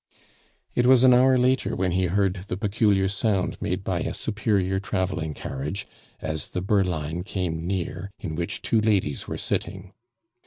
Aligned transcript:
It 0.73 0.87
was 0.87 1.03
an 1.03 1.13
hour 1.13 1.37
later 1.37 1.75
when 1.75 1.91
he 1.91 2.05
heard 2.07 2.45
the 2.47 2.57
peculiar 2.57 3.07
sound 3.07 3.61
made 3.61 3.83
by 3.83 3.99
a 3.99 4.15
superior 4.15 4.79
traveling 4.79 5.35
carriage, 5.35 5.87
as 6.19 6.49
the 6.49 6.61
berline 6.61 7.21
came 7.21 7.67
near 7.67 8.09
in 8.19 8.33
which 8.33 8.63
two 8.63 8.81
ladies 8.81 9.27
were 9.27 9.37
sitting. 9.37 9.93